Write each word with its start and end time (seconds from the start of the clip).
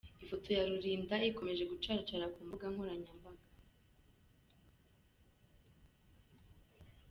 Ifoto 0.23 0.47
ya 0.57 0.63
Rurinda 0.69 1.15
ikomeje 1.31 1.63
gucaracara 1.71 2.25
ku 2.33 2.39
mbuga 2.45 2.65
nkoranya 2.73 3.11
mbaga. 3.19 3.49